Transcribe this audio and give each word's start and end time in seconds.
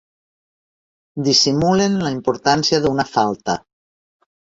Dissimulen 1.27 1.97
la 2.05 2.11
importància 2.13 2.79
d'una 2.87 3.05
falta. 3.11 3.57